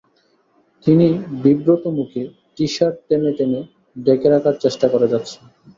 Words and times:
তিনি 0.85 1.07
বিব্রত 1.43 1.83
মুখে 1.97 2.21
টি-শার্ট 2.55 2.95
টেনে 3.07 3.31
টেনে 3.37 3.61
ঢেকে 3.95 4.27
রাখার 4.29 4.55
চেষ্টা 4.63 4.85
করে 4.93 5.07
যাচ্ছেন। 5.13 5.41